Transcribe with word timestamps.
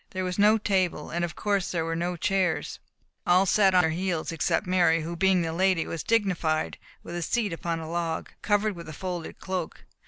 There 0.09 0.23
was 0.23 0.39
no 0.39 0.57
table, 0.57 1.11
and 1.11 1.23
of 1.23 1.35
course 1.35 1.69
there 1.71 1.85
were 1.85 1.95
no 1.95 2.15
chairs. 2.17 2.79
All 3.27 3.45
sat 3.45 3.75
on 3.75 3.81
their 3.81 3.91
heels, 3.91 4.31
except 4.31 4.65
Mary, 4.65 5.03
who 5.03 5.15
being 5.15 5.43
the 5.43 5.53
lady 5.53 5.85
was 5.85 6.01
dignified 6.01 6.79
with 7.03 7.13
a 7.15 7.21
seat 7.21 7.53
upon 7.53 7.79
a 7.79 7.87
log, 7.87 8.29
covered 8.41 8.75
with 8.75 8.89
a 8.89 8.93
folded 8.93 9.37
cloak. 9.39 9.83